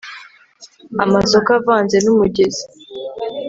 amasoko 1.03 1.49
avanze 1.59 1.97
n'umugezi 2.01 2.63